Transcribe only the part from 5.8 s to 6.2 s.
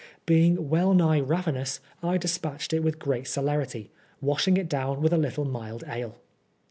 ale.